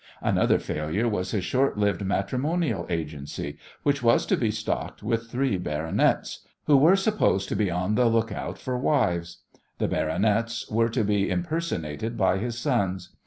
[0.21, 5.59] Another failure was his short lived matrimonial agency, which was to be stocked with three
[5.59, 9.43] "baronets," who were supposed to be on the look out for wives.
[9.77, 13.09] The "baronets" were to be impersonated by his sons.